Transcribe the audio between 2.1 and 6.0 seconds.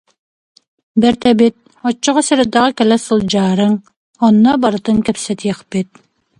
сэрэдэҕэ кэлэ сылдьаарыҥ, онно барытын кэпсэтиэхпит